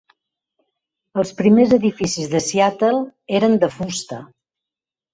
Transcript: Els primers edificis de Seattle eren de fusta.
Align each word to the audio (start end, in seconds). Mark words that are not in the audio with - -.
Els 1.25 1.33
primers 1.43 1.77
edificis 1.79 2.33
de 2.33 2.43
Seattle 2.49 3.05
eren 3.41 3.57
de 3.67 3.73
fusta. 3.79 4.25